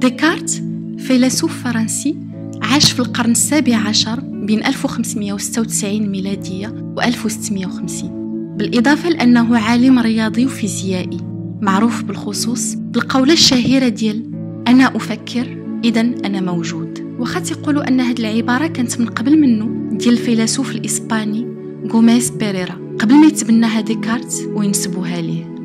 [0.00, 0.62] ديكارت
[0.98, 2.16] فيلسوف فرنسي
[2.62, 11.18] عاش في القرن السابع عشر بين 1596 ميلادية و 1650 بالإضافة لأنه عالم رياضي وفيزيائي
[11.60, 14.30] معروف بالخصوص بالقولة الشهيرة ديال
[14.68, 17.16] أنا أفكر إذا أنا موجود.
[17.18, 21.46] وخات يقولوا أن هذه العبارة كانت من قبل منه ديال الفيلسوف الإسباني
[21.88, 22.96] غوميز بيريرا.
[22.98, 25.59] قبل ما يتبناها ديكارت وينسبوها ليه.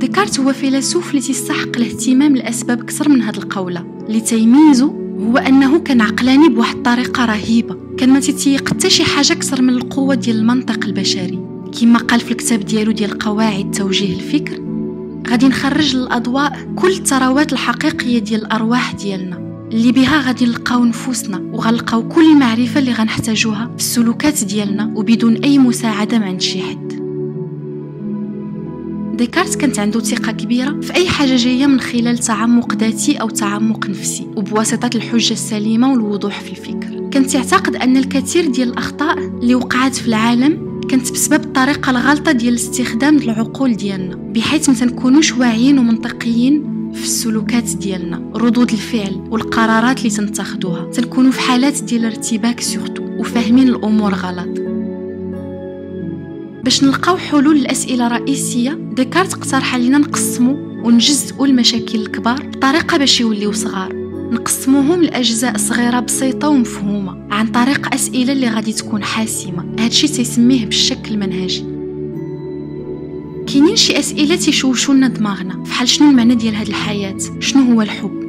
[0.00, 3.84] ديكارت هو فيلسوف اللي تستحق الاهتمام لأسباب كثر من هذه القولة.
[4.08, 4.86] اللي تيميزه
[5.20, 7.76] هو أنه كان عقلاني بواحد الطريقة رهيبة.
[7.98, 11.38] كان ما تيتيق حتى شي حاجة أكثر من القوة ديال المنطق البشري.
[11.80, 14.60] كما قال في الكتاب ديالو ديال قواعد توجيه الفكر
[15.30, 19.36] غادي نخرج للأضواء كل الثروات الحقيقية ديال الأرواح ديالنا.
[19.72, 25.58] اللي بها غادي نلقاو نفوسنا وغنلقاو كل المعرفة اللي غنحتاجوها في السلوكات ديالنا وبدون أي
[25.58, 26.89] مساعدة من عند شي حد.
[29.20, 33.86] ديكارت كانت عنده ثقة كبيرة في أي حاجة جاية من خلال تعمق ذاتي أو تعمق
[33.86, 37.08] نفسي وبواسطة الحجة السليمة والوضوح في الفكر.
[37.10, 42.54] كانت يعتقد أن الكثير ديال الأخطاء اللي وقعت في العالم كانت بسبب الطريقة الغلطة ديال
[42.54, 50.10] استخدام العقول ديالنا بحيث ما تنكونوش واعيين ومنطقيين في السلوكات ديالنا ردود الفعل والقرارات اللي
[50.10, 54.69] تنتخذوها تنكونوا في حالات ديال ارتباك surtout وفاهمين الأمور غلط.
[56.70, 60.52] باش نلقاو حلول لأسئلة رئيسية ديكارت اقترح علينا نقسمو
[60.84, 63.92] ونجزئو المشاكل الكبار بطريقة باش يوليو صغار.
[64.32, 69.74] نقسموهم لأجزاء صغيرة بسيطة ومفهومة عن طريق أسئلة اللي غادي تكون حاسمة.
[69.78, 71.64] هادشي تيسميه بالشكل المنهجي.
[73.46, 75.64] كاينين شي أسئلة تيشوشو لنا دماغنا.
[75.64, 78.20] فحال شنو المعنى ديال هاد الحياة؟ شنو هو الحب؟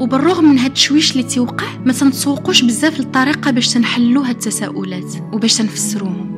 [0.00, 5.56] وبالرغم من هاد التشويش اللي تيوقع ما تنتسوقوش بزاف للطريقة باش تنحلو هاد التساؤلات وباش
[5.56, 6.29] تنفسروهم.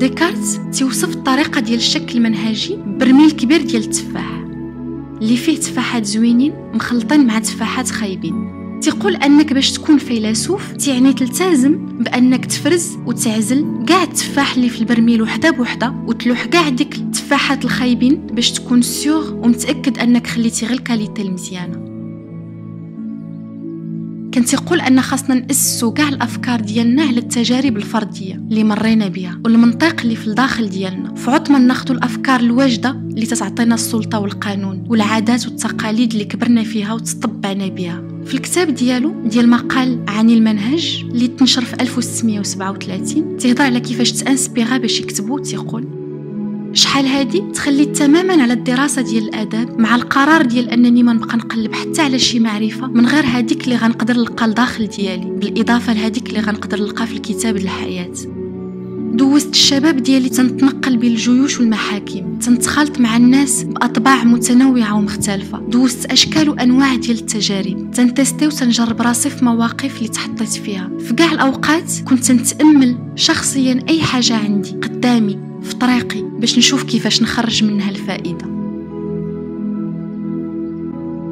[0.00, 4.44] ديكارت توصف الطريقة ديال الشكل المنهجي برميل كبير ديال التفاح
[5.20, 8.34] اللي فيه تفاحات زوينين مخلطين مع تفاحات خايبين.
[8.80, 15.22] تيقول أنك باش تكون فيلسوف تعني تلتزم بأنك تفرز وتعزل كاع التفاح اللي في البرميل
[15.22, 20.80] وحدة بوحدة وتلوح كاع ديك التفاحات الخايبين باش تكون sûr ومتاكد أنك خليتي غير ال
[20.80, 21.89] qualité المزيانة.
[24.32, 30.00] كان تيقول أن خاصنا ناسسوا كاع الأفكار ديالنا على التجارب الفردية اللي مرينا بها والمنطق
[30.00, 31.14] اللي في الداخل ديالنا.
[31.14, 36.94] في عوض ما ناخذوا الأفكار الواجدة اللي تتعطينا السلطة والقانون والعادات والتقاليد اللي كبرنا فيها
[36.94, 43.80] وتطبعنا بها في الكتاب ديالو ديال مقال عن المنهج اللي تنشر في 1637 تهضر على
[43.80, 45.99] كيفاش تأنسبيغا باش يكتبو تيقول
[46.72, 51.74] شحال هادي تخليت تماما على الدراسة ديال الأداب مع القرار ديال أنني ما نبقى نقلب
[51.74, 56.40] حتى على شي معرفة من غير هاديك اللي غنقدر نلقى لداخل ديالي بالإضافة لهاديك اللي
[56.40, 58.12] غنقدر نلقى في الكتاب الحياة.
[59.12, 65.58] دوزت الشباب ديالي تنتنقل بين الجيوش والمحاكم تنتخلط مع الناس بأطباع متنوعة ومختلفة.
[65.58, 70.90] دوزت أشكال وأنواع ديال التجارب تنتستي وتنجرب راسي في مواقف اللي تحطيت فيها.
[70.98, 75.49] في كاع الأوقات كنت تنتأمل شخصيا أي حاجة عندي قدامي
[75.80, 78.60] طريقي باش نشوف كيفاش نخرج منها الفائدة.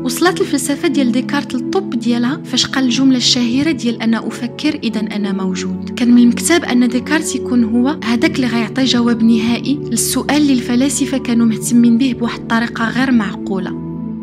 [0.04, 5.32] وصلت الفلسفة ديال ديكارت للطب ديالها فاش قال الجملة الشهيرة ديال أنا أفكر إذا أنا
[5.32, 5.90] موجود.
[5.96, 11.18] كان من المكتاب أن ديكارت يكون هو هذاك اللي غيعطي جواب نهائي للسؤال اللي الفلاسفة
[11.18, 13.70] كانوا مهتمين به بواحد الطريقة غير معقولة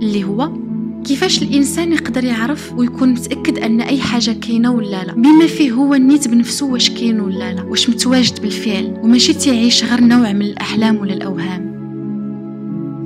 [0.02, 0.64] اللي هو
[1.05, 5.93] كيفاش الإنسان يقدر يعرف ويكون متأكد أن أي حاجة كاينة ولا لا؟ بما فيه هو
[5.93, 10.97] النيت بنفسه واش كاين ولا لا واش متواجد بالفعل وماشي تعيش غير نوع من الأحلام
[10.97, 11.75] ولا الأوهام.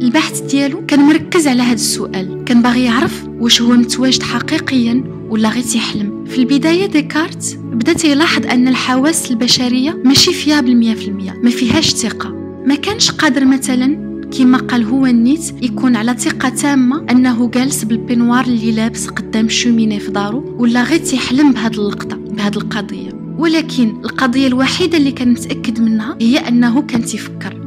[0.01, 5.49] البحث ديالو كان مركز على هذا السؤال كان باغي يعرف واش هو متواجد حقيقيا ولا
[5.49, 11.93] غير تيحلم في البداية ديكارت بدا تيلاحظ أن الحواس البشرية ماشي fiables 100% ما فيهاش
[11.93, 12.29] ثقة.
[12.65, 17.96] ما كانش قادر مثلا كما قال هو النيت يكون على ثقة تامة أنه جالس بال
[17.96, 23.09] peignoir اللي لابس قدام ال cheminée في دارو ولا غير تيحلم بهاد اللقطة بهاد القضية.
[23.37, 27.58] ولكن القضية الوحيدة اللي كان متأكد منها هي أنه كان تيفكر.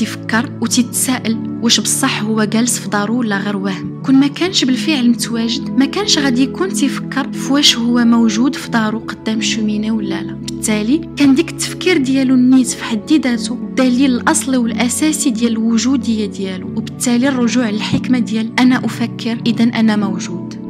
[0.00, 4.02] تيفكر وتتساءل واش بصح هو جالس في دارو ولا غير وهم.
[4.02, 8.70] كون ما كانش بالفعل متواجد ما كانش غادي يكون تيفكر في واش هو موجود في
[8.70, 10.32] دارو قدام ال cheminée ولا لا.
[10.32, 16.66] بالتالي كان ديك التفكير ديالو النيت في حد ذاته الدليل الاصلي والأساسي ديال الوجودية ديالو.
[16.66, 20.60] وبالتالي الرجوع للحكمة ديال أنا أفكر اذا أنا موجود.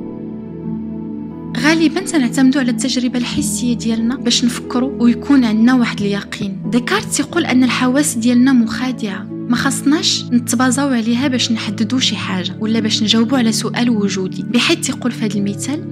[1.59, 6.57] غالبا تنعتمدوا على التجربة الحسية ديالنا باش نفكروا ويكون عندنا واحد اليقين.
[6.71, 9.30] ديكارت يقول أن الحواس ديالنا مخادعة.
[9.51, 14.43] ما خصناش نتبازاو عليها باش نحددوا شي حاجة ولا باش نجاوبوا على سؤال وجودي.
[14.43, 15.85] بحيث يقول في هذا المثال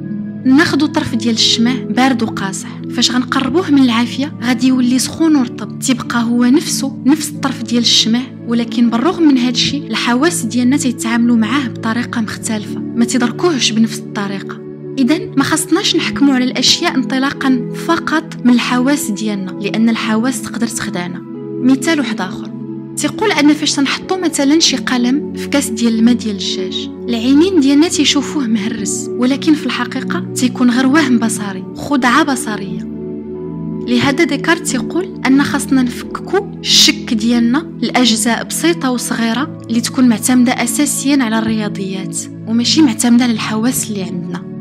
[0.44, 2.68] ناخدو طرف ديال الشمع بارد وقاصح.
[2.90, 5.78] فاش غنقربوه من العافية غادي يولي سخون ورطب.
[5.78, 11.36] تيبقى هو نفسه نفس الطرف ديال الشمع ولكن بالرغم من هذا الشيء الحواس ديالنا تيتعاملوا
[11.36, 12.80] معاه بطريقة مختلفة.
[12.80, 14.60] ما تدركوهش بنفس الطريقة.
[14.98, 21.22] اذا ما خصناش نحكموا على الأشياء انطلاقا فقط من الحواس ديالنا لأن الحواس تقدر تخدعنا.
[21.62, 22.47] مثال واحد آخر.
[22.98, 27.88] تيقول أن فاش تنحطوا مثلا شي قلم في كاس ديال الماء ديال الدجاج العينين ديالنا
[27.88, 32.88] تيشوفوه مهرس ولكن في الحقيقة تيكون غير وهم بصري خدعة بصرية.
[33.88, 41.18] لهذا ديكارت يقول أن خاصنا نفككو الشك ديالنا لأجزاء بسيطة وصغيرة اللي تكون معتمدة اساسيا
[41.20, 44.57] على الرياضيات وماشي معتمدة على الحواس اللي عندنا.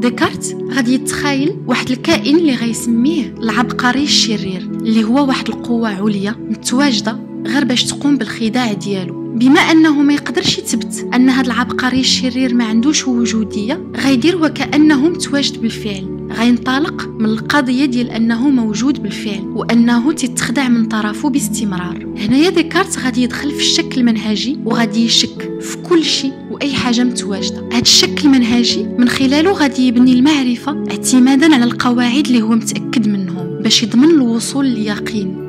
[0.00, 7.18] ديكارت غادي يتخيل واحد الكائن اللي غيسميه العبقري الشرير اللي هو واحد القوة عليا متواجدة
[7.46, 9.34] غير باش تقوم بالخداع ديالو.
[9.34, 15.60] بما أنه ما يقدرش يثبت أن هذا العبقري الشرير ما عندوش وجودية غيدير وكأنه متواجد
[15.60, 16.19] بالفعل.
[16.32, 22.06] غينطلق من القضية ديال أنه موجود بالفعل وأنه تتخدع من طرفه باستمرار.
[22.18, 27.68] هنايا ديكارت غادي يدخل في الشك المنهجي وغادي يشك في كل شيء وأي حاجة متواجدة.
[27.72, 33.58] هذا الشك المنهجي من خلاله غادي يبني المعرفة اعتمادا على القواعد اللي هو متأكد منهم
[33.62, 35.40] باش يضمن الوصول لليقين.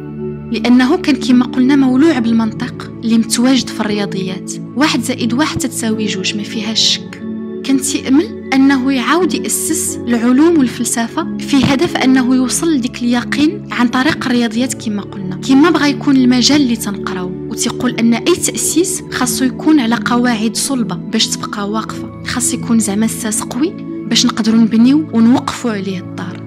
[0.51, 4.51] لأنه كان كما قلنا مولوع بالمنطق اللي متواجد في الرياضيات.
[4.75, 7.24] واحد زائد واحد تتساوي جوج ما فيهاش شك.
[7.63, 14.25] كان تيأمل أنه يعاود يأسس العلوم والفلسفة في هدف أنه يوصل لديك اليقين عن طريق
[14.25, 15.36] الرياضيات كما قلنا.
[15.36, 20.95] كما بغى يكون المجال اللي تنقراو وتيقول أن أي تأسيس خاصو يكون على قواعد صلبة
[20.95, 22.24] باش تبقى واقفة.
[22.24, 23.74] خاص يكون زعما الساس قوي
[24.09, 26.42] باش نقدروا نبنيو ونوقفوا عليه الدار.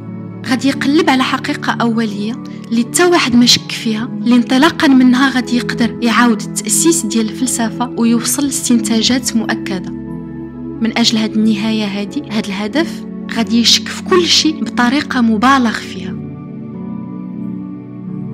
[0.46, 5.56] غادي يقلب على حقيقة أولية اللي حتى واحد ما شك فيها اللي انطلاقا منها غادي
[5.56, 10.03] يقدر يعاود التأسيس ديال الفلسفة ويوصل لاستنتاجات مؤكدة.
[10.84, 13.04] من أجل هذه النهاية هذه هذا الهدف
[13.34, 16.14] غادي يشك في كل شيء بطريقة مبالغ فيها.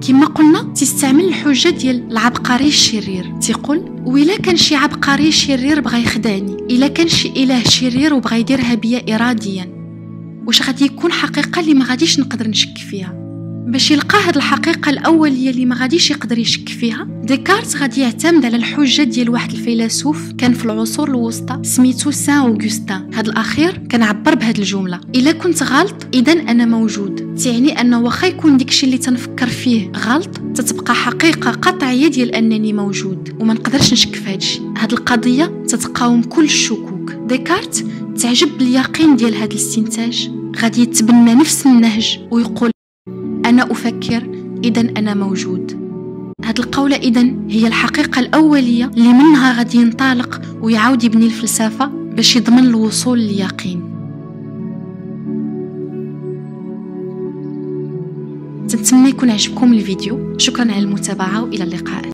[0.08, 3.34] كما قلنا تستعمل الحجة ديال العبقري الشرير.
[3.40, 8.74] تيقول وإلا كان شي عبقري شرير بغى يخدعني إلا كان شي إله شرير وبغى يديرها
[8.74, 9.66] بيا إراديا.
[10.46, 13.19] واش غادي يكون حقيقة اللي ما غاديش نقدر نشك فيها.
[13.66, 17.08] باش يلقى هاد الحقيقة الأولية اللي ما غاديش يقدر يشك فيها.
[17.24, 23.14] ديكارت غادي يعتمد على الحجة ديال واحد الفيلسوف كان في العصور الوسطى سميتو سان أوغوستان
[23.14, 27.34] هاد الأخير كان عبر بهاد الجملة إلا كنت غلط إذا أنا موجود.
[27.44, 33.36] تعني أن واخا يكون داكشي اللي تنفكر فيه غلط تتبقى حقيقة قطعية ديال أنني موجود
[33.40, 34.60] وما نقدرش نشك في هادشي.
[34.78, 37.12] هاد القضية تتقاوم كل الشكوك.
[37.12, 37.84] ديكارت
[38.20, 40.30] تعجب باليقين ديال هاد الاستنتاج.
[40.58, 42.70] غادي يتبنى نفس النهج ويقول
[43.50, 44.30] أنا أفكر
[44.64, 45.80] إذا أنا موجود.
[46.44, 52.58] هاد القولة إذا هي الحقيقة الأولية اللي منها غادي ينطلق ويعاود يبني الفلسفة باش يضمن
[52.58, 53.82] الوصول لليقين.
[58.64, 60.38] نتمنى يكون عجبكم الفيديو.
[60.38, 62.02] شكرا على المتابعة وإلى اللقاء.